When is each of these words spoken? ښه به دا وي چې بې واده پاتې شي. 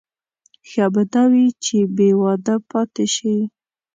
ښه 0.69 0.85
به 0.93 1.03
دا 1.13 1.23
وي 1.31 1.47
چې 1.63 1.77
بې 1.95 2.09
واده 2.21 2.55
پاتې 2.69 3.05
شي. 3.15 3.37